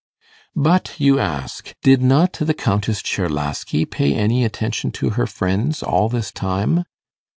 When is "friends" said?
5.27-5.83